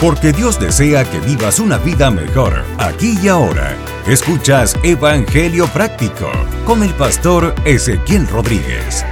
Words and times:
porque 0.00 0.32
Dios 0.32 0.60
desea 0.60 1.04
que 1.04 1.20
vivas 1.20 1.58
una 1.58 1.78
vida 1.78 2.10
mejor 2.10 2.64
aquí 2.78 3.18
y 3.22 3.28
ahora. 3.28 3.76
Escuchas 4.06 4.76
Evangelio 4.82 5.66
Práctico 5.68 6.30
con 6.64 6.82
el 6.82 6.92
pastor 6.94 7.54
Ezequiel 7.64 8.28
Rodríguez. 8.28 9.04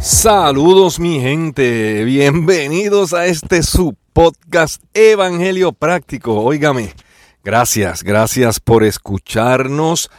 Saludos 0.00 1.00
mi 1.00 1.20
gente, 1.20 2.04
bienvenidos 2.04 3.14
a 3.14 3.26
este 3.26 3.62
su 3.62 3.96
podcast 4.12 4.82
Evangelio 4.92 5.72
Práctico. 5.72 6.42
Óigame, 6.42 6.92
gracias, 7.42 8.02
gracias 8.02 8.60
por 8.60 8.84
escucharnos. 8.84 10.10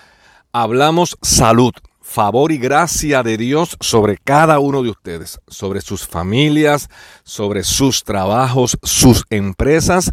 Hablamos 0.51 1.17
salud, 1.21 1.73
favor 2.17 2.51
y 2.51 2.57
gracia 2.57 3.21
de 3.21 3.37
Dios 3.37 3.77
sobre 3.79 4.17
cada 4.17 4.57
uno 4.57 4.81
de 4.81 4.89
ustedes, 4.89 5.39
sobre 5.47 5.81
sus 5.81 6.07
familias, 6.07 6.89
sobre 7.23 7.63
sus 7.63 8.03
trabajos, 8.03 8.75
sus 8.81 9.23
empresas 9.29 10.11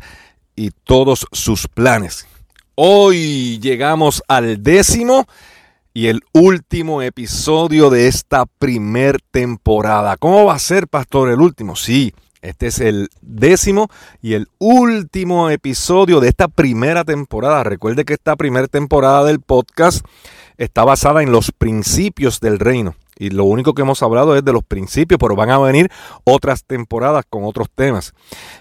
y 0.55 0.69
todos 0.85 1.27
sus 1.33 1.67
planes. 1.67 2.27
Hoy 2.75 3.59
llegamos 3.59 4.23
al 4.29 4.63
décimo 4.63 5.25
y 5.95 6.09
el 6.09 6.21
último 6.35 7.01
episodio 7.01 7.89
de 7.89 8.07
esta 8.07 8.45
primer 8.45 9.23
temporada. 9.31 10.19
¿Cómo 10.19 10.45
va 10.45 10.57
a 10.57 10.59
ser, 10.59 10.89
pastor, 10.89 11.31
el 11.31 11.41
último? 11.41 11.75
Sí, 11.75 12.13
este 12.43 12.67
es 12.67 12.81
el 12.81 13.09
décimo 13.23 13.89
y 14.21 14.35
el 14.35 14.49
último 14.59 15.49
episodio 15.49 16.21
de 16.21 16.29
esta 16.29 16.49
primera 16.49 17.05
temporada. 17.05 17.65
Recuerde 17.65 18.05
que 18.05 18.13
esta 18.13 18.37
primera 18.37 18.67
temporada 18.67 19.25
del 19.25 19.41
podcast 19.41 20.05
está 20.57 20.85
basada 20.85 21.23
en 21.23 21.33
los 21.33 21.53
principios 21.53 22.41
del 22.41 22.59
reino. 22.59 22.95
Y 23.17 23.31
lo 23.31 23.45
único 23.45 23.75
que 23.75 23.83
hemos 23.83 24.03
hablado 24.03 24.37
es 24.37 24.45
de 24.45 24.53
los 24.53 24.65
principios, 24.65 25.19
pero 25.21 25.37
van 25.37 25.51
a 25.51 25.59
venir 25.59 25.91
otras 26.25 26.65
temporadas 26.65 27.25
con 27.29 27.45
otros 27.45 27.69
temas. 27.75 28.13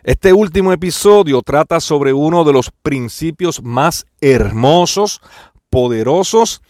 Este 0.04 0.32
último 0.32 0.72
episodio 0.72 1.42
trata 1.42 1.80
sobre 1.80 2.14
uno 2.14 2.44
de 2.44 2.54
los 2.54 2.72
principios 2.84 3.64
más 3.64 4.06
hermosos, 4.22 5.22
poderosos 5.70 6.62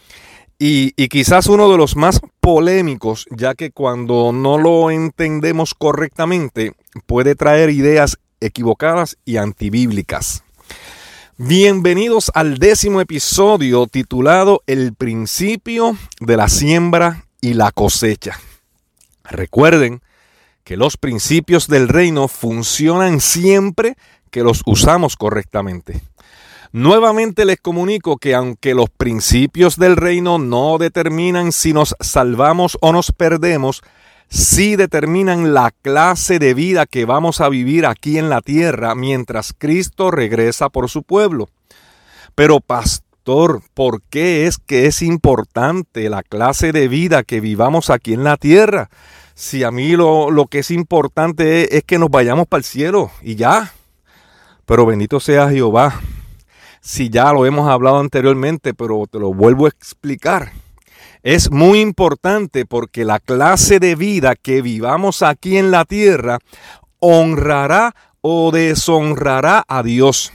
y, 0.57 0.91
quizás 1.09 1.47
uno 1.47 1.69
de 1.69 1.77
los 1.77 1.97
más 1.97 2.21
polémicos, 2.39 3.25
ya 3.31 3.53
que 3.53 3.71
cuando 3.71 4.31
no 4.31 4.57
lo 4.57 4.91
entendemos 4.91 5.73
correctamente 5.73 6.73
puede 7.05 7.35
traer 7.35 7.69
ideas 7.69 8.17
equivocadas 8.39 9.17
y 9.25 9.37
antibíblicas. 9.37 10.42
Bienvenidos 11.37 12.31
al 12.35 12.59
décimo 12.59 13.01
episodio 13.01 13.87
titulado 13.87 14.61
El 14.67 14.93
principio 14.93 15.97
de 16.19 16.37
la 16.37 16.47
siembra 16.47 17.25
y 17.41 17.55
la 17.55 17.71
cosecha. 17.71 18.39
Recuerden 19.23 20.03
que 20.63 20.77
los 20.77 20.95
principios 20.95 21.67
del 21.67 21.87
reino 21.87 22.27
funcionan 22.27 23.19
siempre 23.19 23.95
que 24.29 24.43
los 24.43 24.61
usamos 24.67 25.15
correctamente. 25.17 26.03
Nuevamente 26.71 27.45
les 27.45 27.59
comunico 27.59 28.17
que 28.17 28.35
aunque 28.35 28.75
los 28.75 28.91
principios 28.91 29.77
del 29.77 29.95
reino 29.95 30.37
no 30.37 30.77
determinan 30.77 31.51
si 31.51 31.73
nos 31.73 31.95
salvamos 31.99 32.77
o 32.79 32.93
nos 32.93 33.11
perdemos, 33.11 33.81
sí 34.33 34.75
determinan 34.75 35.53
la 35.53 35.69
clase 35.69 36.39
de 36.39 36.55
vida 36.55 36.87
que 36.87 37.05
vamos 37.05 37.39
a 37.39 37.49
vivir 37.49 37.85
aquí 37.85 38.17
en 38.17 38.29
la 38.31 38.41
tierra 38.41 38.95
mientras 38.95 39.53
Cristo 39.55 40.09
regresa 40.09 40.69
por 40.69 40.89
su 40.89 41.03
pueblo. 41.03 41.49
Pero 42.33 42.59
pastor, 42.59 43.61
¿por 43.75 44.01
qué 44.09 44.47
es 44.47 44.57
que 44.57 44.87
es 44.87 45.03
importante 45.03 46.09
la 46.09 46.23
clase 46.23 46.71
de 46.71 46.87
vida 46.87 47.21
que 47.21 47.41
vivamos 47.41 47.91
aquí 47.91 48.13
en 48.13 48.23
la 48.23 48.37
tierra? 48.37 48.89
Si 49.35 49.63
a 49.63 49.69
mí 49.69 49.91
lo, 49.95 50.31
lo 50.31 50.47
que 50.47 50.59
es 50.59 50.71
importante 50.71 51.63
es, 51.63 51.71
es 51.71 51.83
que 51.83 51.99
nos 51.99 52.09
vayamos 52.09 52.47
para 52.47 52.59
el 52.59 52.65
cielo 52.65 53.11
y 53.21 53.35
ya. 53.35 53.71
Pero 54.65 54.87
bendito 54.87 55.19
sea 55.19 55.49
Jehová 55.49 56.01
si 56.81 57.09
ya 57.09 57.31
lo 57.31 57.45
hemos 57.45 57.69
hablado 57.69 57.99
anteriormente, 57.99 58.73
pero 58.73 59.05
te 59.09 59.19
lo 59.19 59.31
vuelvo 59.31 59.67
a 59.67 59.69
explicar. 59.69 60.51
Es 61.23 61.51
muy 61.51 61.79
importante 61.79 62.65
porque 62.65 63.05
la 63.05 63.21
clase 63.21 63.79
de 63.79 63.95
vida 63.95 64.35
que 64.35 64.61
vivamos 64.61 65.21
aquí 65.21 65.57
en 65.57 65.71
la 65.71 65.85
tierra 65.85 66.39
honrará 66.99 67.95
o 68.19 68.51
deshonrará 68.51 69.63
a 69.65 69.83
Dios. 69.83 70.33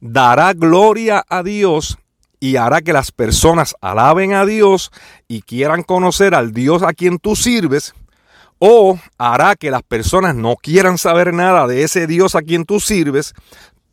Dará 0.00 0.52
gloria 0.52 1.24
a 1.28 1.44
Dios 1.44 1.98
y 2.40 2.56
hará 2.56 2.82
que 2.82 2.92
las 2.92 3.12
personas 3.12 3.76
alaben 3.80 4.34
a 4.34 4.44
Dios 4.44 4.90
y 5.28 5.42
quieran 5.42 5.84
conocer 5.84 6.34
al 6.34 6.52
Dios 6.52 6.82
a 6.82 6.94
quien 6.94 7.18
tú 7.18 7.36
sirves. 7.36 7.94
O 8.58 8.98
hará 9.18 9.54
que 9.54 9.70
las 9.70 9.84
personas 9.84 10.34
no 10.34 10.56
quieran 10.56 10.98
saber 10.98 11.32
nada 11.32 11.68
de 11.68 11.84
ese 11.84 12.08
Dios 12.08 12.34
a 12.34 12.42
quien 12.42 12.64
tú 12.64 12.80
sirves. 12.80 13.34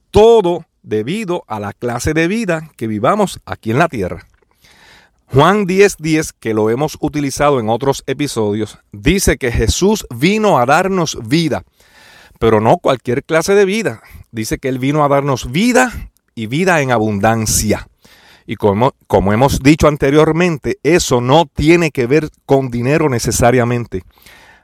Todo 0.09 0.65
debido 0.81 1.43
a 1.47 1.59
la 1.59 1.71
clase 1.73 2.15
de 2.15 2.27
vida 2.27 2.71
que 2.77 2.87
vivamos 2.87 3.39
aquí 3.45 3.69
en 3.69 3.77
la 3.77 3.87
tierra. 3.89 4.25
Juan 5.33 5.65
10:10, 5.65 6.33
que 6.37 6.53
lo 6.53 6.69
hemos 6.69 6.97
utilizado 6.99 7.61
en 7.61 7.69
otros 7.69 8.03
episodios, 8.05 8.79
dice 8.91 9.37
que 9.37 9.49
Jesús 9.49 10.05
vino 10.13 10.59
a 10.59 10.65
darnos 10.65 11.17
vida, 11.25 11.63
pero 12.37 12.59
no 12.59 12.79
cualquier 12.79 13.23
clase 13.23 13.55
de 13.55 13.63
vida. 13.63 14.01
Dice 14.33 14.57
que 14.57 14.67
Él 14.67 14.77
vino 14.77 15.05
a 15.05 15.07
darnos 15.07 15.49
vida 15.49 16.11
y 16.35 16.47
vida 16.47 16.81
en 16.81 16.91
abundancia. 16.91 17.87
Y 18.45 18.57
como, 18.57 18.93
como 19.07 19.31
hemos 19.31 19.59
dicho 19.59 19.87
anteriormente, 19.87 20.79
eso 20.83 21.21
no 21.21 21.45
tiene 21.45 21.91
que 21.91 22.07
ver 22.07 22.27
con 22.45 22.69
dinero 22.69 23.07
necesariamente, 23.07 24.03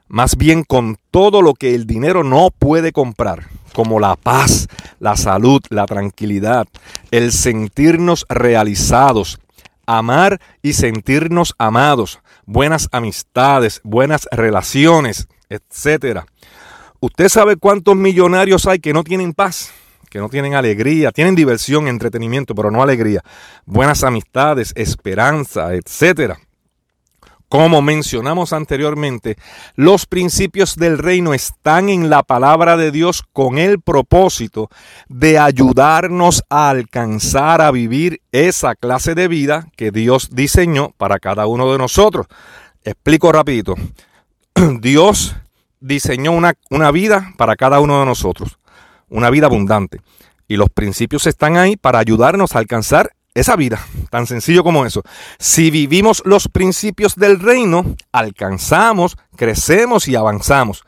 más 0.10 0.36
bien 0.36 0.66
con 0.66 0.98
todo 1.12 1.42
lo 1.42 1.54
que 1.54 1.76
el 1.76 1.88
dinero 1.88 2.26
no 2.26 2.50
puede 2.52 2.92
comprar 2.92 3.48
como 3.74 4.02
la 4.02 4.18
paz, 4.18 4.68
la 5.00 5.16
salud, 5.16 5.62
la 5.70 5.86
tranquilidad, 5.86 6.68
el 7.12 7.32
sentirnos 7.32 8.26
realizados, 8.28 9.40
amar 9.88 10.40
y 10.62 10.74
sentirnos 10.74 11.56
amados, 11.58 12.20
buenas 12.46 12.88
amistades, 12.92 13.82
buenas 13.84 14.28
relaciones, 14.32 15.28
etc. 15.50 16.22
¿Usted 17.00 17.30
sabe 17.30 17.56
cuántos 17.56 17.96
millonarios 17.96 18.68
hay 18.68 18.80
que 18.80 18.94
no 18.94 19.04
tienen 19.04 19.34
paz? 19.34 19.72
que 20.10 20.20
no 20.20 20.30
tienen 20.30 20.56
alegría, 20.56 21.12
tienen 21.12 21.36
diversión, 21.36 21.90
entretenimiento, 21.90 22.56
pero 22.56 22.72
no 22.72 22.82
alegría, 22.82 23.22
buenas 23.66 24.06
amistades, 24.06 24.72
esperanza, 24.76 25.74
etcétera. 25.74 26.40
Como 27.50 27.82
mencionamos 27.82 28.52
anteriormente, 28.52 29.38
los 29.76 30.06
principios 30.06 30.76
del 30.76 30.98
reino 30.98 31.34
están 31.34 31.88
en 31.88 32.10
la 32.10 32.24
palabra 32.24 32.76
de 32.76 32.92
Dios 32.92 33.24
con 33.32 33.58
el 33.58 33.80
propósito 33.80 34.70
de 35.08 35.40
ayudarnos 35.40 36.44
a 36.50 36.70
alcanzar 36.70 37.62
a 37.62 37.72
vivir 37.72 38.22
esa 38.34 38.76
clase 38.76 39.16
de 39.16 39.30
vida 39.30 39.70
que 39.78 39.92
Dios 39.92 40.30
diseñó 40.34 40.92
para 40.98 41.20
cada 41.20 41.48
uno 41.48 41.72
de 41.72 41.78
nosotros. 41.78 42.28
Explico 42.84 43.32
rapidito. 43.32 43.76
Dios 44.82 45.38
diseñó 45.80 46.34
una, 46.34 46.54
una 46.70 46.92
vida 46.92 47.34
para 47.38 47.56
cada 47.56 47.80
uno 47.80 48.02
de 48.02 48.06
nosotros, 48.06 48.60
una 49.08 49.30
vida 49.30 49.46
abundante. 49.46 50.02
Y 50.50 50.58
los 50.58 50.70
principios 50.70 51.26
están 51.28 51.56
ahí 51.56 51.78
para 51.78 52.00
ayudarnos 52.00 52.56
a 52.56 52.60
alcanzar 52.60 53.12
esa 53.40 53.56
vida, 53.56 53.80
tan 54.10 54.26
sencillo 54.28 54.64
como 54.64 54.86
eso. 54.86 55.04
Si 55.40 55.70
vivimos 55.72 56.22
los 56.26 56.48
principios 56.48 57.16
del 57.16 57.40
reino, 57.40 57.96
alcanzamos, 58.12 59.18
crecemos 59.36 60.08
y 60.08 60.16
avanzamos. 60.16 60.84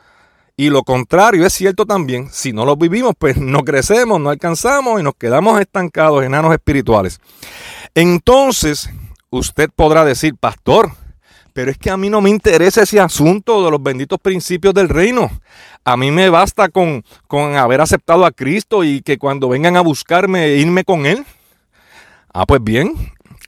Y 0.56 0.68
lo 0.68 0.82
contrario 0.82 1.46
es 1.46 1.54
cierto 1.54 1.86
también, 1.86 2.28
si 2.30 2.52
no 2.52 2.66
los 2.66 2.76
vivimos, 2.76 3.14
pues 3.18 3.38
no 3.38 3.64
crecemos, 3.64 4.20
no 4.20 4.30
alcanzamos 4.30 5.00
y 5.00 5.02
nos 5.02 5.14
quedamos 5.14 5.60
estancados, 5.60 6.22
enanos 6.22 6.52
espirituales. 6.52 7.18
Entonces, 7.94 8.90
usted 9.30 9.70
podrá 9.74 10.04
decir, 10.04 10.34
pastor, 10.38 10.90
pero 11.52 11.70
es 11.70 11.78
que 11.78 11.90
a 11.90 11.96
mí 11.96 12.10
no 12.10 12.20
me 12.20 12.30
interesa 12.30 12.82
ese 12.82 13.00
asunto 13.00 13.64
de 13.64 13.70
los 13.70 13.82
benditos 13.82 14.18
principios 14.20 14.74
del 14.74 14.88
reino. 14.88 15.30
A 15.84 15.96
mí 15.96 16.10
me 16.10 16.28
basta 16.28 16.68
con, 16.68 17.04
con 17.26 17.56
haber 17.56 17.80
aceptado 17.80 18.24
a 18.24 18.32
Cristo 18.32 18.84
y 18.84 19.02
que 19.02 19.18
cuando 19.18 19.48
vengan 19.48 19.76
a 19.76 19.80
buscarme, 19.80 20.48
irme 20.56 20.84
con 20.84 21.06
Él. 21.06 21.24
Ah, 22.32 22.46
pues 22.46 22.62
bien, 22.62 22.94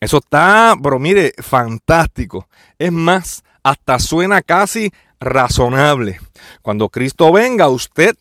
eso 0.00 0.18
está, 0.18 0.74
pero 0.82 0.98
mire, 0.98 1.32
fantástico. 1.38 2.48
Es 2.78 2.90
más, 2.90 3.44
hasta 3.62 4.00
suena 4.00 4.42
casi 4.42 4.90
razonable. 5.20 6.18
Cuando 6.62 6.88
Cristo 6.88 7.30
venga, 7.32 7.68
usted 7.68 8.16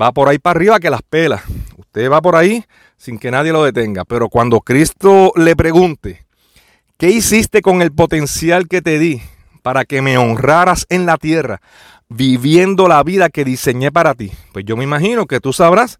va 0.00 0.12
por 0.12 0.28
ahí 0.28 0.38
para 0.38 0.58
arriba 0.58 0.78
que 0.78 0.90
las 0.90 1.02
pela. 1.02 1.42
Usted 1.76 2.10
va 2.10 2.22
por 2.22 2.36
ahí 2.36 2.64
sin 2.96 3.18
que 3.18 3.32
nadie 3.32 3.52
lo 3.52 3.64
detenga. 3.64 4.04
Pero 4.04 4.28
cuando 4.28 4.60
Cristo 4.60 5.32
le 5.34 5.56
pregunte, 5.56 6.24
¿qué 6.96 7.10
hiciste 7.10 7.60
con 7.60 7.82
el 7.82 7.92
potencial 7.92 8.68
que 8.68 8.82
te 8.82 9.00
di 9.00 9.20
para 9.62 9.84
que 9.84 10.02
me 10.02 10.16
honraras 10.16 10.86
en 10.88 11.06
la 11.06 11.16
tierra, 11.16 11.60
viviendo 12.08 12.86
la 12.86 13.02
vida 13.02 13.30
que 13.30 13.44
diseñé 13.44 13.90
para 13.90 14.14
ti? 14.14 14.30
Pues 14.52 14.64
yo 14.64 14.76
me 14.76 14.84
imagino 14.84 15.26
que 15.26 15.40
tú 15.40 15.52
sabrás 15.52 15.98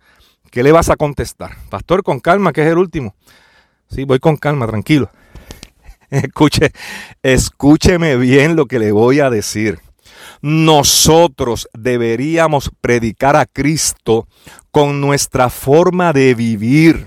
qué 0.53 0.63
le 0.63 0.71
vas 0.71 0.89
a 0.91 0.97
contestar. 0.97 1.57
Pastor, 1.71 2.05
con 2.05 2.21
calma, 2.21 2.53
que 2.53 2.63
es 2.63 2.69
el 2.69 2.79
último. 2.79 3.17
Sí, 3.89 4.05
voy 4.05 4.19
con 4.19 4.37
calma, 4.37 4.67
tranquilo. 4.67 5.11
Escuche, 6.11 6.73
escúcheme 7.23 8.17
bien 8.17 8.57
lo 8.57 8.67
que 8.67 8.79
le 8.79 8.93
voy 8.93 9.21
a 9.21 9.31
decir. 9.31 9.79
Nosotros 10.41 11.69
deberíamos 11.73 12.71
predicar 12.81 13.37
a 13.37 13.47
Cristo 13.47 14.29
con 14.71 15.01
nuestra 15.01 15.51
forma 15.51 16.13
de 16.13 16.35
vivir. 16.35 17.07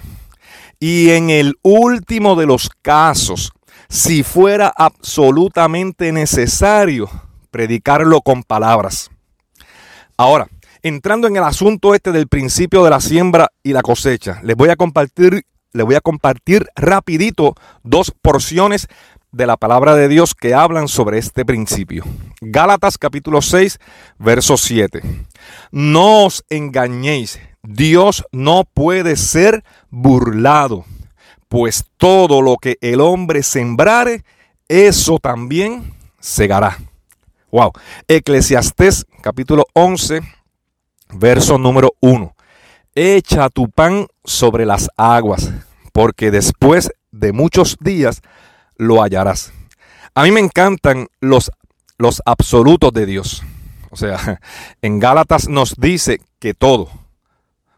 Y 0.79 1.11
en 1.11 1.29
el 1.29 1.55
último 1.61 2.35
de 2.35 2.45
los 2.45 2.69
casos, 2.81 3.51
si 3.87 4.23
fuera 4.23 4.73
absolutamente 4.75 6.11
necesario, 6.11 7.09
predicarlo 7.51 8.21
con 8.21 8.43
palabras. 8.43 9.09
Ahora, 10.17 10.47
entrando 10.81 11.27
en 11.27 11.35
el 11.35 11.43
asunto 11.43 11.93
este 11.93 12.11
del 12.11 12.27
principio 12.27 12.83
de 12.83 12.89
la 12.89 13.01
siembra 13.01 13.49
y 13.63 13.73
la 13.73 13.81
cosecha, 13.81 14.39
les 14.43 14.55
voy 14.55 14.69
a 14.69 14.75
compartir, 14.75 15.45
les 15.73 15.85
voy 15.85 15.95
a 15.95 16.01
compartir 16.01 16.67
rapidito 16.75 17.55
dos 17.83 18.11
porciones 18.21 18.87
de 19.31 19.47
la 19.47 19.55
palabra 19.55 19.95
de 19.95 20.07
Dios 20.07 20.35
que 20.35 20.53
hablan 20.53 20.87
sobre 20.87 21.17
este 21.17 21.45
principio. 21.45 22.03
Gálatas 22.41 22.97
capítulo 22.97 23.41
6, 23.41 23.79
verso 24.19 24.57
7. 24.57 25.01
No 25.71 26.25
os 26.25 26.43
engañéis, 26.49 27.39
Dios 27.63 28.25
no 28.31 28.65
puede 28.65 29.15
ser 29.15 29.63
burlado, 29.89 30.85
pues 31.47 31.85
todo 31.97 32.41
lo 32.41 32.57
que 32.57 32.77
el 32.81 32.99
hombre 32.99 33.43
sembrare, 33.43 34.23
eso 34.67 35.17
también 35.19 35.93
segará. 36.19 36.77
Wow. 37.51 37.71
Eclesiastés 38.07 39.05
capítulo 39.21 39.65
11, 39.73 40.21
verso 41.13 41.57
número 41.57 41.91
1. 42.01 42.33
Echa 42.93 43.49
tu 43.49 43.69
pan 43.69 44.07
sobre 44.25 44.65
las 44.65 44.89
aguas, 44.97 45.51
porque 45.93 46.29
después 46.29 46.91
de 47.11 47.31
muchos 47.31 47.77
días 47.79 48.21
lo 48.75 49.01
hallarás. 49.01 49.53
A 50.13 50.23
mí 50.23 50.31
me 50.31 50.41
encantan 50.41 51.07
los, 51.21 51.51
los 51.97 52.21
absolutos 52.25 52.91
de 52.91 53.05
Dios. 53.05 53.43
O 53.91 53.95
sea, 53.95 54.41
en 54.81 54.99
Gálatas 54.99 55.47
nos 55.47 55.75
dice 55.77 56.19
que 56.39 56.53
todo, 56.53 56.89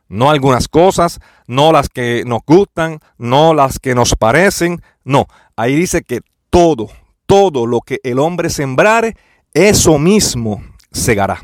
no 0.10 0.32
algunas 0.32 0.68
cosas, 0.68 1.20
no 1.48 1.72
las 1.72 1.90
que 1.90 2.24
nos 2.26 2.42
gustan, 2.46 3.00
no 3.18 3.54
las 3.54 3.80
que 3.80 3.94
nos 3.94 4.16
parecen, 4.16 4.82
no, 5.04 5.28
ahí 5.56 5.76
dice 5.76 6.02
que 6.02 6.22
todo, 6.50 6.90
todo 7.28 7.68
lo 7.68 7.82
que 7.82 8.00
el 8.04 8.20
hombre 8.20 8.50
sembrare, 8.50 9.16
eso 9.54 10.00
mismo 10.00 10.64
segará. 10.92 11.40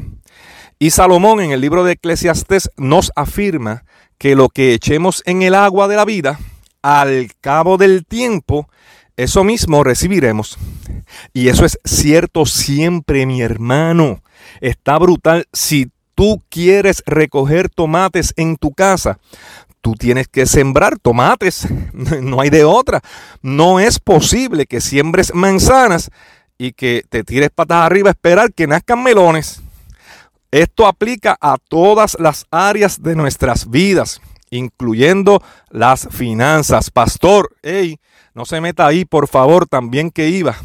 Y 0.81 0.91
Salomón 0.91 1.41
en 1.41 1.51
el 1.51 1.59
libro 1.59 1.83
de 1.83 1.91
Eclesiastes 1.91 2.71
nos 2.77 3.11
afirma 3.17 3.83
que 4.17 4.33
lo 4.37 4.47
que 4.47 4.73
echemos 4.73 5.21
en 5.25 5.41
el 5.41 5.53
agua 5.53 5.89
de 5.89 5.97
la 5.97 6.05
vida, 6.05 6.39
al 6.81 7.31
cabo 7.41 7.75
del 7.75 8.05
tiempo, 8.05 8.69
eso 9.17 9.43
mismo 9.43 9.83
recibiremos. 9.83 10.57
Y 11.33 11.49
eso 11.49 11.65
es 11.65 11.77
cierto 11.83 12.45
siempre, 12.45 13.25
mi 13.25 13.41
hermano. 13.41 14.23
Está 14.61 14.97
brutal. 14.97 15.49
Si 15.51 15.91
tú 16.15 16.41
quieres 16.47 17.03
recoger 17.05 17.67
tomates 17.67 18.33
en 18.37 18.55
tu 18.55 18.71
casa, 18.71 19.19
tú 19.81 19.95
tienes 19.95 20.29
que 20.29 20.45
sembrar 20.45 20.97
tomates. 20.97 21.67
No 22.21 22.39
hay 22.39 22.49
de 22.49 22.63
otra. 22.63 23.01
No 23.41 23.81
es 23.81 23.99
posible 23.99 24.65
que 24.65 24.79
siembres 24.79 25.33
manzanas 25.33 26.09
y 26.57 26.71
que 26.71 27.03
te 27.09 27.25
tires 27.25 27.49
patas 27.53 27.85
arriba 27.85 28.07
a 28.07 28.11
esperar 28.11 28.53
que 28.53 28.65
nazcan 28.65 29.03
melones. 29.03 29.61
Esto 30.51 30.87
aplica 30.87 31.37
a 31.39 31.57
todas 31.57 32.17
las 32.19 32.45
áreas 32.49 33.03
de 33.03 33.15
nuestras 33.15 33.69
vidas, 33.69 34.19
incluyendo 34.49 35.43
las 35.69 36.07
finanzas. 36.09 36.89
Pastor, 36.89 37.55
hey, 37.61 37.99
no 38.33 38.45
se 38.45 38.59
meta 38.59 38.87
ahí, 38.87 39.05
por 39.05 39.27
favor, 39.27 39.67
también 39.67 40.09
que 40.09 40.29
iba. 40.29 40.55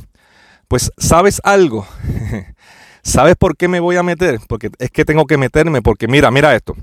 Pues, 0.69 0.91
¿sabes 0.97 1.41
algo? 1.45 1.87
¿Sabes 3.03 3.37
por 3.37 3.57
qué 3.57 3.69
me 3.69 3.81
voy 3.81 3.97
a 3.97 4.03
meter? 4.03 4.41
Porque 4.49 4.71
es 4.79 4.91
que 4.91 5.05
tengo 5.05 5.27
que 5.27 5.37
meterme, 5.37 5.83
porque 5.83 6.09
mira, 6.09 6.31
mira 6.31 6.57
esto. 6.57 6.75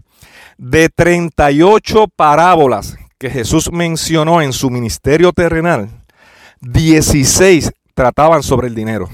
De 0.60 0.90
38 0.90 2.08
parábolas 2.16 2.96
que 3.18 3.32
Jesús 3.32 3.72
mencionó 3.72 4.44
en 4.44 4.54
su 4.54 4.70
ministerio 4.70 5.32
terrenal, 5.32 5.90
16 6.62 7.72
trataban 7.96 8.44
sobre 8.44 8.68
el 8.68 8.76
dinero. 8.76 9.10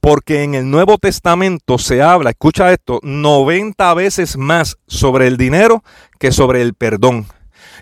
Porque 0.00 0.42
en 0.42 0.54
el 0.54 0.70
Nuevo 0.70 0.98
Testamento 0.98 1.78
se 1.78 2.02
habla, 2.02 2.30
escucha 2.30 2.72
esto, 2.72 3.00
90 3.02 3.94
veces 3.94 4.36
más 4.36 4.76
sobre 4.86 5.26
el 5.26 5.36
dinero 5.36 5.82
que 6.18 6.32
sobre 6.32 6.62
el 6.62 6.74
perdón. 6.74 7.26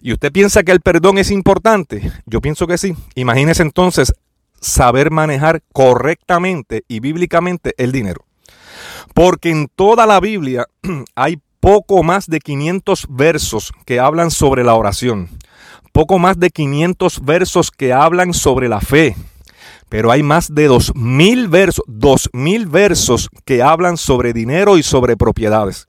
¿Y 0.02 0.12
usted 0.12 0.32
piensa 0.32 0.62
que 0.62 0.72
el 0.72 0.80
perdón 0.80 1.18
es 1.18 1.30
importante? 1.30 2.12
Yo 2.26 2.40
pienso 2.40 2.66
que 2.66 2.78
sí. 2.78 2.94
Imagínese 3.14 3.62
entonces 3.62 4.12
saber 4.60 5.10
manejar 5.10 5.62
correctamente 5.72 6.84
y 6.88 7.00
bíblicamente 7.00 7.74
el 7.78 7.92
dinero. 7.92 8.24
Porque 9.14 9.50
en 9.50 9.68
toda 9.74 10.06
la 10.06 10.20
Biblia 10.20 10.66
hay 11.14 11.38
poco 11.60 12.02
más 12.02 12.26
de 12.26 12.40
500 12.40 13.06
versos 13.08 13.72
que 13.84 13.98
hablan 13.98 14.30
sobre 14.30 14.64
la 14.64 14.74
oración. 14.74 15.28
Poco 15.92 16.18
más 16.18 16.38
de 16.38 16.50
500 16.50 17.24
versos 17.24 17.70
que 17.70 17.92
hablan 17.92 18.34
sobre 18.34 18.68
la 18.68 18.80
fe 18.80 19.16
pero 19.88 20.10
hay 20.10 20.22
más 20.22 20.54
de 20.54 20.66
dos 20.66 20.92
mil 20.94 21.48
versos, 21.48 21.84
dos 21.86 22.28
mil 22.32 22.66
versos 22.66 23.28
que 23.44 23.62
hablan 23.62 23.96
sobre 23.96 24.32
dinero 24.32 24.78
y 24.78 24.82
sobre 24.82 25.16
propiedades. 25.16 25.88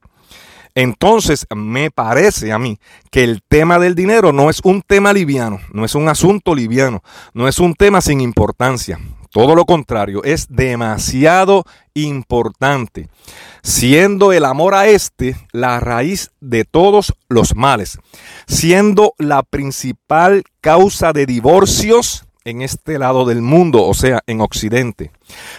Entonces 0.74 1.44
me 1.54 1.90
parece 1.90 2.52
a 2.52 2.58
mí 2.60 2.78
que 3.10 3.24
el 3.24 3.42
tema 3.48 3.80
del 3.80 3.96
dinero 3.96 4.32
no 4.32 4.48
es 4.48 4.60
un 4.62 4.82
tema 4.82 5.12
liviano, 5.12 5.58
no 5.72 5.84
es 5.84 5.96
un 5.96 6.08
asunto 6.08 6.54
liviano, 6.54 7.02
no 7.34 7.48
es 7.48 7.58
un 7.58 7.74
tema 7.74 8.00
sin 8.00 8.20
importancia. 8.20 9.00
Todo 9.30 9.56
lo 9.56 9.64
contrario, 9.64 10.22
es 10.22 10.46
demasiado 10.48 11.64
importante, 11.94 13.08
siendo 13.62 14.32
el 14.32 14.44
amor 14.44 14.74
a 14.74 14.86
este 14.86 15.36
la 15.52 15.80
raíz 15.80 16.30
de 16.40 16.64
todos 16.64 17.12
los 17.28 17.56
males, 17.56 17.98
siendo 18.46 19.14
la 19.18 19.42
principal 19.42 20.44
causa 20.60 21.12
de 21.12 21.26
divorcios, 21.26 22.27
en 22.48 22.62
este 22.62 22.98
lado 22.98 23.24
del 23.26 23.42
mundo, 23.42 23.84
o 23.84 23.94
sea, 23.94 24.22
en 24.26 24.40
Occidente, 24.40 25.10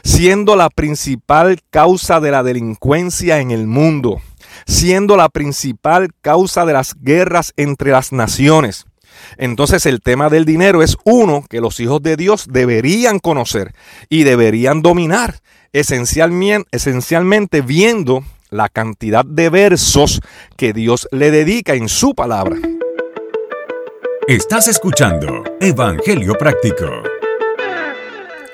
siendo 0.03 0.55
la 0.55 0.69
principal 0.69 1.59
causa 1.69 2.19
de 2.19 2.31
la 2.31 2.41
delincuencia 2.43 3.39
en 3.39 3.51
el 3.51 3.67
mundo, 3.67 4.21
siendo 4.65 5.15
la 5.15 5.29
principal 5.29 6.09
causa 6.21 6.65
de 6.65 6.73
las 6.73 6.95
guerras 6.99 7.53
entre 7.57 7.91
las 7.91 8.11
naciones. 8.11 8.85
Entonces 9.37 9.85
el 9.85 10.01
tema 10.01 10.29
del 10.29 10.45
dinero 10.45 10.81
es 10.81 10.97
uno 11.03 11.43
que 11.47 11.61
los 11.61 11.79
hijos 11.79 12.01
de 12.01 12.15
Dios 12.15 12.47
deberían 12.49 13.19
conocer 13.19 13.73
y 14.09 14.23
deberían 14.23 14.81
dominar, 14.81 15.41
esencialmente, 15.73 16.67
esencialmente 16.71 17.61
viendo 17.61 18.23
la 18.49 18.69
cantidad 18.69 19.25
de 19.25 19.49
versos 19.49 20.21
que 20.57 20.73
Dios 20.73 21.07
le 21.11 21.29
dedica 21.29 21.75
en 21.75 21.87
su 21.87 22.15
palabra. 22.15 22.57
Estás 24.29 24.67
escuchando 24.67 25.43
Evangelio 25.59 26.35
Práctico. 26.35 26.85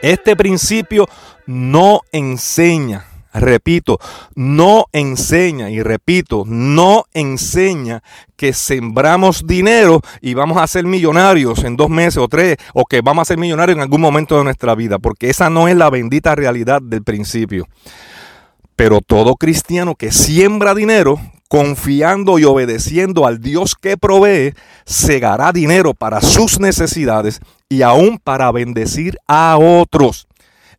Este 0.02 0.38
principio 0.38 1.06
no 1.48 2.00
enseña, 2.14 3.06
repito, 3.34 4.00
no 4.36 4.86
enseña 4.94 5.70
y 5.70 5.84
repito, 5.84 6.46
no 6.48 7.04
enseña 7.14 8.04
que 8.38 8.54
sembramos 8.54 9.46
dinero 9.46 10.00
y 10.22 10.34
vamos 10.34 10.60
a 10.60 10.68
ser 10.68 10.86
millonarios 10.86 11.66
en 11.66 11.76
dos 11.76 11.90
meses 11.90 12.20
o 12.20 12.30
tres, 12.30 12.56
o 12.74 12.86
que 12.86 13.02
vamos 13.02 13.24
a 13.24 13.26
ser 13.26 13.38
millonarios 13.38 13.76
en 13.76 13.82
algún 13.82 14.00
momento 14.00 14.38
de 14.38 14.46
nuestra 14.46 14.76
vida, 14.76 14.98
porque 14.98 15.30
esa 15.30 15.50
no 15.50 15.68
es 15.68 15.76
la 15.76 15.90
bendita 15.90 16.36
realidad 16.36 16.82
del 16.82 17.04
principio. 17.04 17.68
Pero 18.78 19.02
todo 19.02 19.36
cristiano 19.36 19.96
que 19.96 20.14
siembra 20.14 20.74
dinero 20.74 21.20
confiando 21.56 22.38
y 22.38 22.44
obedeciendo 22.44 23.26
al 23.26 23.40
Dios 23.40 23.76
que 23.80 23.96
provee, 23.96 24.54
segará 24.86 25.54
dinero 25.54 25.94
para 25.94 26.20
sus 26.20 26.60
necesidades 26.60 27.40
y 27.70 27.82
aún 27.82 28.20
para 28.22 28.52
bendecir 28.52 29.18
a 29.26 29.56
otros. 29.58 30.28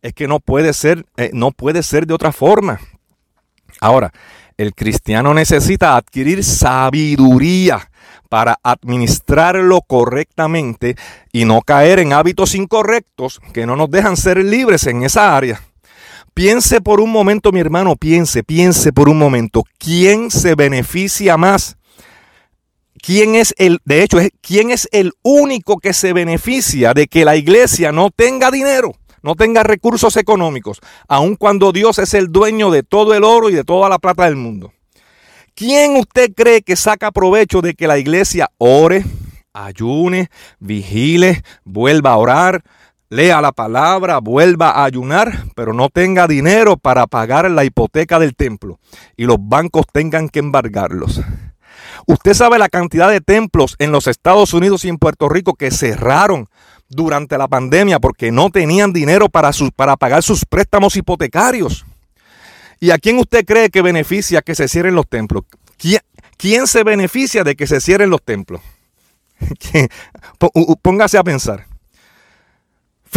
Es 0.03 0.13
que 0.13 0.27
no 0.27 0.39
puede 0.39 0.73
ser, 0.73 1.03
eh, 1.17 1.31
no 1.33 1.49
puede 1.49 1.81
ser 1.81 2.05
de 2.05 2.13
otra 2.13 2.31
forma. 2.31 2.79
Ahora, 3.81 4.13
el 4.55 4.75
cristiano 4.75 5.33
necesita 5.33 5.95
adquirir 5.95 6.43
sabiduría 6.43 7.89
para 8.29 8.59
administrarlo 8.61 9.81
correctamente 9.81 10.95
y 11.31 11.45
no 11.45 11.63
caer 11.63 11.97
en 11.97 12.13
hábitos 12.13 12.53
incorrectos 12.53 13.41
que 13.51 13.65
no 13.65 13.75
nos 13.75 13.89
dejan 13.89 14.15
ser 14.15 14.37
libres 14.45 14.85
en 14.85 15.01
esa 15.01 15.35
área. 15.35 15.59
Piense 16.37 16.81
por 16.81 17.01
un 17.01 17.11
momento, 17.11 17.51
mi 17.51 17.59
hermano, 17.59 17.95
piense, 17.95 18.43
piense 18.43 18.93
por 18.93 19.09
un 19.09 19.17
momento, 19.17 19.63
¿quién 19.79 20.29
se 20.29 20.53
beneficia 20.53 21.35
más? 21.35 21.77
¿Quién 23.01 23.33
es 23.33 23.55
el, 23.57 23.79
de 23.85 24.03
hecho, 24.03 24.19
quién 24.39 24.69
es 24.69 24.87
el 24.91 25.13
único 25.23 25.79
que 25.79 25.93
se 25.93 26.13
beneficia 26.13 26.93
de 26.93 27.07
que 27.07 27.25
la 27.25 27.37
iglesia 27.37 27.91
no 27.91 28.11
tenga 28.11 28.51
dinero, 28.51 28.93
no 29.23 29.33
tenga 29.33 29.63
recursos 29.63 30.15
económicos, 30.15 30.79
aun 31.07 31.37
cuando 31.37 31.71
Dios 31.71 31.97
es 31.97 32.13
el 32.13 32.31
dueño 32.31 32.69
de 32.69 32.83
todo 32.83 33.15
el 33.15 33.23
oro 33.23 33.49
y 33.49 33.55
de 33.55 33.63
toda 33.63 33.89
la 33.89 33.97
plata 33.97 34.25
del 34.25 34.35
mundo? 34.35 34.73
¿Quién 35.55 35.95
usted 35.95 36.35
cree 36.35 36.61
que 36.61 36.75
saca 36.75 37.09
provecho 37.09 37.61
de 37.61 37.73
que 37.73 37.87
la 37.87 37.97
iglesia 37.97 38.51
ore, 38.59 39.05
ayune, 39.53 40.29
vigile, 40.59 41.41
vuelva 41.63 42.11
a 42.11 42.17
orar, 42.17 42.63
lea 43.09 43.41
la 43.41 43.51
palabra, 43.51 44.19
vuelva 44.19 44.71
a 44.71 44.83
ayunar, 44.83 45.45
pero 45.55 45.73
no 45.73 45.89
tenga 45.89 46.27
dinero 46.27 46.77
para 46.77 47.07
pagar 47.07 47.49
la 47.49 47.63
hipoteca 47.63 48.19
del 48.19 48.35
templo 48.35 48.79
y 49.15 49.25
los 49.25 49.37
bancos 49.39 49.85
tengan 49.91 50.29
que 50.29 50.39
embargarlos. 50.39 51.21
Usted 52.05 52.33
sabe 52.33 52.57
la 52.57 52.69
cantidad 52.69 53.09
de 53.09 53.21
templos 53.21 53.75
en 53.79 53.91
los 53.91 54.07
Estados 54.07 54.53
Unidos 54.53 54.85
y 54.85 54.89
en 54.89 54.97
Puerto 54.97 55.29
Rico 55.29 55.55
que 55.55 55.71
cerraron 55.71 56.47
durante 56.89 57.37
la 57.37 57.47
pandemia 57.47 57.99
porque 57.99 58.31
no 58.31 58.49
tenían 58.49 58.93
dinero 58.93 59.29
para, 59.29 59.51
para 59.75 59.97
pagar 59.97 60.23
sus 60.23 60.45
préstamos 60.45 60.95
hipotecarios. 60.95 61.85
¿Y 62.79 62.91
a 62.91 62.97
quién 62.97 63.17
usted 63.17 63.45
cree 63.45 63.69
que 63.69 63.81
beneficia 63.81 64.41
que 64.41 64.55
se 64.55 64.67
cierren 64.67 64.95
los 64.95 65.07
templos? 65.07 65.43
¿Quién, 65.77 66.01
quién 66.37 66.67
se 66.67 66.83
beneficia 66.83 67.43
de 67.43 67.55
que 67.55 67.67
se 67.67 67.81
cierren 67.81 68.09
los 68.09 68.23
templos? 68.23 68.61
Póngase 70.81 71.17
a 71.17 71.23
pensar. 71.23 71.66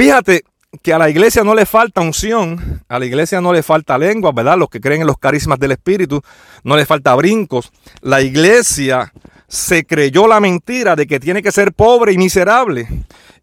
Fíjate 0.00 0.44
que 0.80 0.94
a 0.94 0.98
la 0.98 1.10
iglesia 1.10 1.44
no 1.44 1.54
le 1.54 1.66
falta 1.66 2.00
unción, 2.00 2.82
a 2.88 2.98
la 2.98 3.04
iglesia 3.04 3.42
no 3.42 3.52
le 3.52 3.62
falta 3.62 3.98
lengua, 3.98 4.32
¿verdad? 4.32 4.56
Los 4.56 4.70
que 4.70 4.80
creen 4.80 5.02
en 5.02 5.06
los 5.06 5.18
carismas 5.18 5.58
del 5.58 5.72
Espíritu, 5.72 6.22
no 6.64 6.74
le 6.74 6.86
falta 6.86 7.14
brincos. 7.16 7.70
La 8.00 8.22
iglesia 8.22 9.12
se 9.46 9.84
creyó 9.84 10.26
la 10.26 10.40
mentira 10.40 10.96
de 10.96 11.06
que 11.06 11.20
tiene 11.20 11.42
que 11.42 11.52
ser 11.52 11.74
pobre 11.74 12.14
y 12.14 12.16
miserable. 12.16 12.88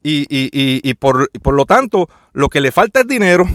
Y, 0.01 0.21
y, 0.35 0.49
y, 0.51 0.93
por, 0.95 1.29
por, 1.43 1.53
lo 1.53 1.65
tanto, 1.67 2.09
lo 2.33 2.49
que 2.49 2.59
le 2.59 2.71
falta 2.71 3.01
es 3.01 3.07
dinero. 3.07 3.47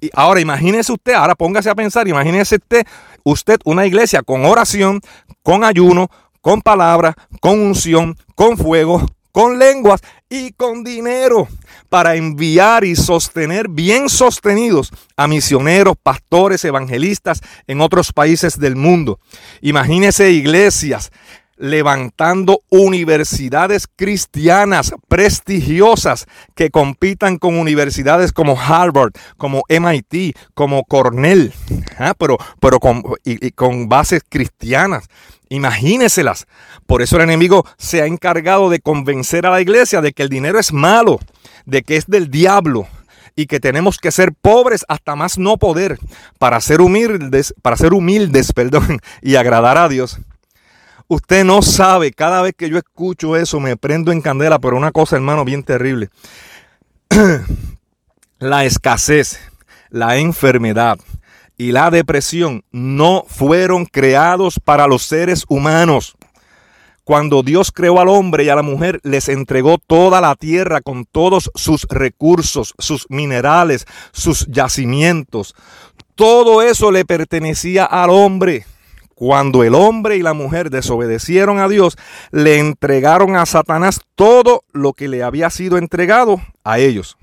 Y 0.00 0.08
ahora 0.14 0.40
imagínese 0.40 0.94
usted, 0.94 1.12
ahora 1.12 1.34
póngase 1.34 1.68
a 1.68 1.74
pensar, 1.74 2.08
imagínese 2.08 2.54
usted, 2.54 2.86
usted 3.22 3.58
una 3.66 3.84
iglesia 3.84 4.22
con 4.22 4.46
oración, 4.46 5.02
con 5.42 5.62
ayuno, 5.62 6.08
con 6.40 6.62
palabra, 6.62 7.18
con 7.38 7.60
unción, 7.60 8.16
con 8.34 8.56
fuego, 8.56 9.04
con 9.36 9.58
lenguas 9.58 10.00
y 10.28 10.52
con 10.52 10.82
dinero 10.82 11.48
para 11.88 12.16
enviar 12.16 12.84
y 12.84 12.96
sostener 12.96 13.68
bien 13.68 14.08
sostenidos 14.08 14.90
a 15.16 15.28
misioneros, 15.28 15.96
pastores, 16.02 16.64
evangelistas 16.64 17.40
en 17.66 17.80
otros 17.80 18.12
países 18.12 18.58
del 18.58 18.76
mundo. 18.76 19.20
Imagínese 19.60 20.32
iglesias 20.32 21.12
levantando 21.56 22.60
universidades 22.68 23.86
cristianas 23.86 24.92
prestigiosas 25.08 26.26
que 26.54 26.70
compitan 26.70 27.38
con 27.38 27.58
universidades 27.58 28.32
como 28.32 28.60
Harvard, 28.60 29.12
como 29.36 29.62
MIT, 29.68 30.36
como 30.54 30.84
Cornell, 30.84 31.52
¿ah? 31.98 32.14
pero, 32.18 32.38
pero 32.60 32.78
con, 32.80 33.02
y, 33.24 33.50
con 33.52 33.88
bases 33.88 34.22
cristianas. 34.28 35.04
Imagíneselas. 35.48 36.46
Por 36.86 37.02
eso 37.02 37.16
el 37.16 37.22
enemigo 37.22 37.64
se 37.78 38.02
ha 38.02 38.06
encargado 38.06 38.68
de 38.68 38.80
convencer 38.80 39.46
a 39.46 39.50
la 39.50 39.60
iglesia 39.60 40.00
de 40.00 40.12
que 40.12 40.24
el 40.24 40.28
dinero 40.28 40.58
es 40.58 40.72
malo, 40.72 41.20
de 41.66 41.82
que 41.82 41.96
es 41.96 42.06
del 42.06 42.32
diablo, 42.32 42.88
y 43.36 43.46
que 43.46 43.60
tenemos 43.60 43.98
que 43.98 44.10
ser 44.10 44.32
pobres 44.32 44.84
hasta 44.88 45.14
más 45.14 45.38
no 45.38 45.58
poder 45.58 45.98
para 46.38 46.60
ser 46.60 46.80
humildes, 46.80 47.54
para 47.62 47.76
ser 47.76 47.92
humildes, 47.92 48.52
perdón, 48.54 49.00
y 49.22 49.36
agradar 49.36 49.78
a 49.78 49.88
Dios. 49.88 50.18
Usted 51.08 51.44
no 51.44 51.62
sabe, 51.62 52.12
cada 52.12 52.42
vez 52.42 52.54
que 52.56 52.68
yo 52.68 52.78
escucho 52.78 53.36
eso 53.36 53.60
me 53.60 53.76
prendo 53.76 54.10
en 54.10 54.20
candela, 54.20 54.58
pero 54.58 54.76
una 54.76 54.90
cosa, 54.90 55.16
hermano, 55.16 55.44
bien 55.44 55.62
terrible. 55.62 56.10
la 58.38 58.64
escasez, 58.64 59.38
la 59.90 60.16
enfermedad 60.16 60.98
y 61.56 61.72
la 61.72 61.90
depresión 61.90 62.64
no 62.72 63.24
fueron 63.28 63.86
creados 63.86 64.60
para 64.62 64.86
los 64.86 65.02
seres 65.04 65.44
humanos. 65.48 66.16
Cuando 67.04 67.44
Dios 67.44 67.70
creó 67.70 68.00
al 68.00 68.08
hombre 68.08 68.44
y 68.44 68.48
a 68.48 68.56
la 68.56 68.62
mujer, 68.62 68.98
les 69.04 69.28
entregó 69.28 69.78
toda 69.78 70.20
la 70.20 70.34
tierra 70.34 70.80
con 70.80 71.04
todos 71.04 71.52
sus 71.54 71.86
recursos, 71.88 72.74
sus 72.78 73.06
minerales, 73.10 73.86
sus 74.12 74.44
yacimientos. 74.48 75.54
Todo 76.16 76.62
eso 76.62 76.90
le 76.90 77.04
pertenecía 77.04 77.84
al 77.84 78.10
hombre. 78.10 78.66
Cuando 79.16 79.64
el 79.64 79.74
hombre 79.74 80.18
y 80.18 80.22
la 80.22 80.34
mujer 80.34 80.68
desobedecieron 80.68 81.58
a 81.58 81.68
Dios, 81.68 81.96
le 82.32 82.58
entregaron 82.58 83.34
a 83.34 83.46
Satanás 83.46 84.02
todo 84.14 84.62
lo 84.72 84.92
que 84.92 85.08
le 85.08 85.22
había 85.22 85.48
sido 85.48 85.78
entregado 85.78 86.42
a 86.64 86.78
ellos. 86.78 87.16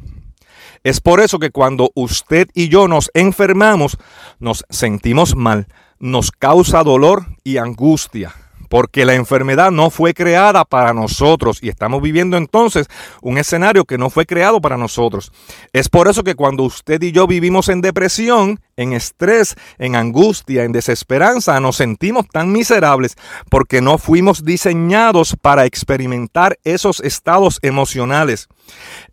Es 0.83 1.01
por 1.01 1.19
eso 1.19 1.37
que 1.37 1.51
cuando 1.51 1.91
usted 1.93 2.49
y 2.55 2.69
yo 2.69 2.87
nos 2.87 3.11
enfermamos, 3.13 3.99
nos 4.39 4.65
sentimos 4.71 5.35
mal, 5.35 5.67
nos 5.99 6.31
causa 6.31 6.81
dolor 6.81 7.27
y 7.43 7.57
angustia 7.57 8.33
porque 8.73 9.05
la 9.05 9.13
enfermedad 9.13 9.69
no 9.69 9.91
fue 9.91 10.15
creada 10.15 10.65
para 10.65 10.95
nosotros 10.95 11.59
y 11.61 11.69
estamos 11.69 12.01
viviendo 12.01 12.37
entonces 12.37 12.87
un 13.21 13.37
escenario 13.37 13.85
que 13.85 13.99
no 13.99 14.09
fue 14.09 14.25
creado 14.25 14.61
para 14.61 14.77
nosotros. 14.77 15.31
Es 15.73 15.89
por 15.89 16.07
eso 16.07 16.23
que 16.23 16.33
cuando 16.33 16.63
usted 16.63 16.99
y 17.03 17.11
yo 17.11 17.27
vivimos 17.27 17.69
en 17.69 17.81
depresión, 17.81 18.59
en 18.77 18.93
estrés, 18.93 19.55
en 19.77 19.95
angustia, 19.95 20.63
en 20.63 20.71
desesperanza, 20.71 21.59
nos 21.59 21.77
sentimos 21.77 22.27
tan 22.27 22.51
miserables 22.51 23.15
porque 23.49 23.81
no 23.81 23.97
fuimos 23.97 24.43
diseñados 24.43 25.35
para 25.41 25.65
experimentar 25.65 26.57
esos 26.63 26.99
estados 26.99 27.59
emocionales. 27.61 28.47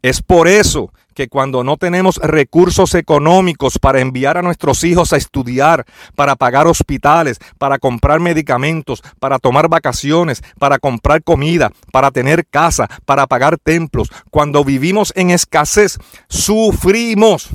Es 0.02 0.22
por 0.22 0.48
eso 0.48 0.92
que 1.14 1.28
cuando 1.28 1.64
no 1.64 1.76
tenemos 1.76 2.16
recursos 2.16 2.94
económicos 2.94 3.78
para 3.78 4.00
enviar 4.00 4.38
a 4.38 4.42
nuestros 4.42 4.84
hijos 4.84 5.12
a 5.12 5.16
estudiar, 5.16 5.84
para 6.14 6.36
pagar 6.36 6.66
hospitales, 6.66 7.38
para 7.58 7.78
comprar 7.78 8.20
medicamentos, 8.20 9.02
para 9.18 9.38
tomar 9.38 9.68
vacaciones, 9.68 10.42
para 10.58 10.78
comprar 10.78 11.22
comida, 11.22 11.72
para 11.92 12.10
tener 12.10 12.46
casa, 12.46 12.88
para 13.04 13.26
pagar 13.26 13.58
templos, 13.58 14.08
cuando 14.30 14.64
vivimos 14.64 15.12
en 15.16 15.30
escasez, 15.30 15.98
sufrimos, 16.28 17.50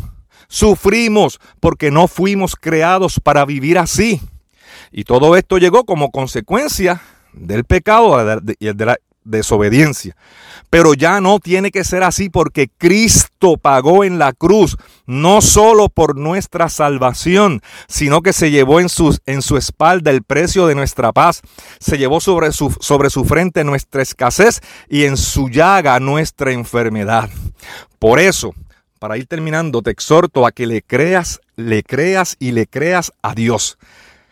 sufrimos 0.47 1.39
porque 1.59 1.91
no 1.91 2.07
fuimos 2.07 2.55
creados 2.55 3.19
para 3.19 3.45
vivir 3.45 3.77
así. 3.77 4.21
Y 4.91 5.03
todo 5.03 5.35
esto 5.35 5.57
llegó 5.57 5.85
como 5.85 6.11
consecuencia 6.11 7.01
del 7.33 7.65
pecado 7.65 8.17
y 8.59 8.73
de 8.73 8.85
la 8.85 8.97
desobediencia. 9.25 10.15
Pero 10.69 10.93
ya 10.93 11.19
no 11.19 11.39
tiene 11.39 11.71
que 11.71 11.83
ser 11.83 12.03
así 12.03 12.29
porque 12.29 12.69
Cristo 12.77 13.57
pagó 13.57 14.03
en 14.03 14.19
la 14.19 14.33
cruz, 14.33 14.77
no 15.05 15.41
solo 15.41 15.89
por 15.89 16.17
nuestra 16.17 16.69
salvación, 16.69 17.61
sino 17.87 18.21
que 18.21 18.33
se 18.33 18.51
llevó 18.51 18.79
en 18.79 18.89
su, 18.89 19.17
en 19.25 19.41
su 19.41 19.57
espalda 19.57 20.11
el 20.11 20.23
precio 20.23 20.67
de 20.67 20.75
nuestra 20.75 21.11
paz, 21.11 21.41
se 21.79 21.97
llevó 21.97 22.19
sobre 22.19 22.51
su, 22.51 22.75
sobre 22.79 23.09
su 23.09 23.25
frente 23.25 23.63
nuestra 23.63 24.01
escasez 24.01 24.61
y 24.89 25.05
en 25.05 25.17
su 25.17 25.49
llaga 25.49 25.99
nuestra 25.99 26.51
enfermedad. 26.51 27.29
Por 27.99 28.19
eso, 28.19 28.53
para 29.05 29.19
ir 29.19 29.27
terminando, 29.27 29.83
te 29.83 29.91
exhorto 29.91 30.47
a 30.47 30.51
que 30.51 30.65
le 30.65 30.81
creas, 30.81 31.39
le 31.57 31.83
creas 31.83 32.37
y 32.39 32.53
le 32.53 32.65
creas 32.65 33.13
a 33.21 33.35
Dios. 33.35 33.77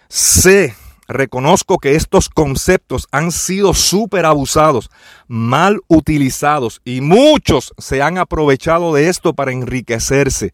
Sé 0.08 0.74
reconozco 1.08 1.78
que 1.78 1.96
estos 1.96 2.30
conceptos 2.30 3.08
han 3.12 3.32
sido 3.32 3.74
súper 3.74 4.26
abusados, 4.26 4.90
mal 5.28 5.82
utilizados 5.88 6.82
y 6.86 7.02
muchos 7.02 7.74
se 7.78 8.02
han 8.02 8.18
aprovechado 8.18 8.94
de 8.94 9.10
esto 9.10 9.34
para 9.34 9.52
enriquecerse. 9.52 10.54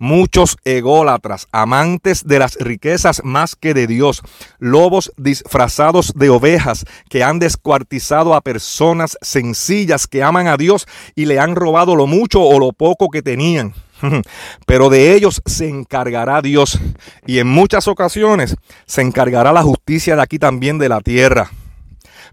Muchos 0.00 0.56
ególatras, 0.64 1.48
amantes 1.50 2.24
de 2.24 2.38
las 2.38 2.54
riquezas 2.60 3.20
más 3.24 3.56
que 3.56 3.74
de 3.74 3.88
Dios, 3.88 4.22
lobos 4.60 5.12
disfrazados 5.16 6.12
de 6.14 6.30
ovejas 6.30 6.84
que 7.10 7.24
han 7.24 7.40
descuartizado 7.40 8.34
a 8.34 8.40
personas 8.40 9.18
sencillas 9.22 10.06
que 10.06 10.22
aman 10.22 10.46
a 10.46 10.56
Dios 10.56 10.86
y 11.16 11.26
le 11.26 11.40
han 11.40 11.56
robado 11.56 11.96
lo 11.96 12.06
mucho 12.06 12.42
o 12.42 12.60
lo 12.60 12.72
poco 12.72 13.08
que 13.08 13.22
tenían. 13.22 13.74
Pero 14.66 14.88
de 14.90 15.14
ellos 15.14 15.42
se 15.46 15.68
encargará 15.68 16.42
Dios. 16.42 16.78
Y 17.26 17.38
en 17.38 17.48
muchas 17.48 17.88
ocasiones 17.88 18.56
se 18.86 19.02
encargará 19.02 19.52
la 19.52 19.62
justicia 19.62 20.16
de 20.16 20.22
aquí 20.22 20.38
también 20.38 20.78
de 20.78 20.88
la 20.88 21.00
tierra. 21.00 21.50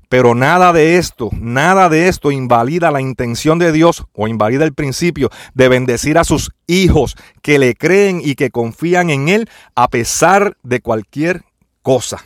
Pero 0.10 0.36
nada 0.36 0.72
de 0.72 0.98
esto, 0.98 1.30
nada 1.34 1.90
de 1.90 2.08
esto 2.08 2.32
invalida 2.32 2.92
la 2.92 3.02
intención 3.02 3.58
de 3.58 3.72
Dios 3.72 4.06
o 4.14 4.28
invalida 4.28 4.64
el 4.64 4.74
principio 4.74 5.30
de 5.54 5.68
bendecir 5.68 6.18
a 6.18 6.24
sus 6.24 6.52
hijos 6.68 7.16
que 7.42 7.58
le 7.58 7.74
creen 7.74 8.22
y 8.24 8.36
que 8.36 8.52
confían 8.52 9.10
en 9.10 9.30
Él 9.30 9.50
a 9.74 9.88
pesar 9.88 10.58
de 10.64 10.80
cualquier 10.80 11.44
cosa. 11.82 12.24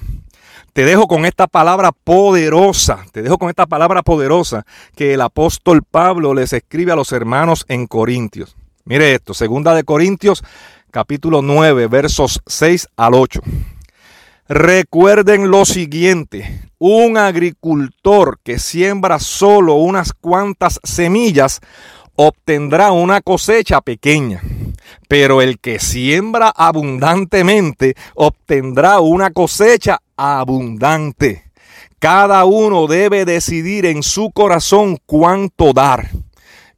Te 0.74 0.86
dejo 0.86 1.08
con 1.08 1.26
esta 1.26 1.48
palabra 1.48 1.92
poderosa, 1.92 3.06
te 3.12 3.22
dejo 3.22 3.38
con 3.38 3.50
esta 3.50 3.66
palabra 3.66 4.04
poderosa 4.04 4.66
que 4.96 5.14
el 5.14 5.22
apóstol 5.22 5.82
Pablo 5.84 6.34
les 6.34 6.54
escribe 6.54 6.92
a 6.92 6.96
los 6.96 7.12
hermanos 7.12 7.66
en 7.70 7.88
Corintios. 7.88 8.59
Mire 8.86 9.14
esto, 9.14 9.34
segunda 9.34 9.76
de 9.76 9.84
Corintios, 9.84 10.44
capítulo 10.90 11.42
9, 11.42 11.88
versos 11.88 12.42
6 12.48 12.88
al 12.96 13.14
8. 13.14 13.42
Recuerden 14.48 15.52
lo 15.52 15.66
siguiente, 15.66 16.70
un 16.80 17.18
agricultor 17.18 18.40
que 18.42 18.58
siembra 18.58 19.20
solo 19.20 19.76
unas 19.76 20.14
cuantas 20.14 20.80
semillas 20.84 21.60
obtendrá 22.16 22.92
una 22.92 23.22
cosecha 23.22 23.82
pequeña, 23.82 24.42
pero 25.08 25.42
el 25.42 25.60
que 25.60 25.80
siembra 25.80 26.50
abundantemente 26.50 27.96
obtendrá 28.16 29.02
una 29.02 29.30
cosecha 29.32 30.00
abundante. 30.18 31.44
Cada 32.00 32.46
uno 32.46 32.88
debe 32.88 33.26
decidir 33.26 33.86
en 33.86 34.04
su 34.04 34.32
corazón 34.32 34.98
cuánto 35.06 35.74
dar 35.74 36.10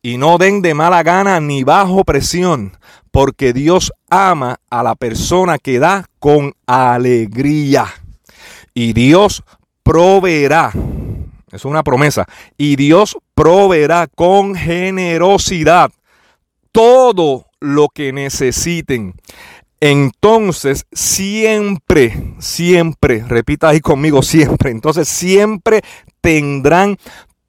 y 0.01 0.17
no 0.17 0.37
den 0.37 0.61
de 0.61 0.73
mala 0.73 1.03
gana 1.03 1.39
ni 1.39 1.63
bajo 1.63 2.03
presión, 2.03 2.77
porque 3.11 3.53
Dios 3.53 3.91
ama 4.09 4.59
a 4.69 4.83
la 4.83 4.95
persona 4.95 5.57
que 5.57 5.79
da 5.79 6.05
con 6.19 6.53
alegría. 6.65 7.85
Y 8.73 8.93
Dios 8.93 9.43
proveerá. 9.83 10.71
Es 11.51 11.65
una 11.65 11.83
promesa. 11.83 12.25
Y 12.57 12.77
Dios 12.77 13.17
proveerá 13.35 14.07
con 14.07 14.55
generosidad 14.55 15.91
todo 16.71 17.47
lo 17.59 17.89
que 17.89 18.13
necesiten. 18.13 19.13
Entonces, 19.81 20.85
siempre, 20.91 22.35
siempre, 22.39 23.23
repita 23.27 23.69
ahí 23.69 23.81
conmigo, 23.81 24.21
siempre. 24.21 24.71
Entonces, 24.71 25.07
siempre 25.07 25.81
tendrán 26.21 26.97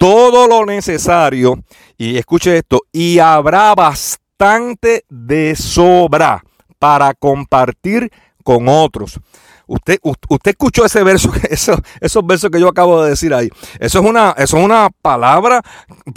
todo 0.03 0.49
lo 0.49 0.67
necesario. 0.67 1.63
Y 1.97 2.19
escuche 2.19 2.59
esto, 2.59 2.81
y 2.91 3.21
habrá 3.21 3.73
bastante 3.77 5.05
de 5.09 5.55
sobra 5.55 6.43
para 6.81 7.15
compartir 7.15 8.11
con 8.43 8.69
otros. 8.69 9.21
Usted, 9.69 10.01
usted 10.03 10.51
escuchó 10.51 10.85
ese 10.85 11.05
verso, 11.05 11.31
esos, 12.01 12.27
versos 12.27 12.51
que 12.51 12.59
yo 12.59 12.67
acabo 12.67 13.05
de 13.05 13.11
decir 13.11 13.33
ahí. 13.33 13.49
Eso 13.79 14.01
es 14.01 14.05
una, 14.05 14.35
eso 14.37 14.57
es 14.57 14.65
una 14.65 14.89
palabra 15.03 15.63